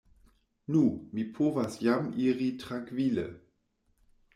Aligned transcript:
Nu, 0.75 0.81
mi 1.19 1.27
povas 1.37 1.79
jam 1.85 2.11
iri 2.27 2.51
trankvile! 2.67 3.31